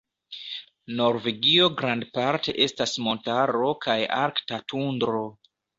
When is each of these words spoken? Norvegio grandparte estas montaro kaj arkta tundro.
Norvegio 0.99 1.67
grandparte 1.83 2.57
estas 2.67 2.97
montaro 3.09 3.73
kaj 3.87 4.01
arkta 4.27 4.65
tundro. 4.75 5.29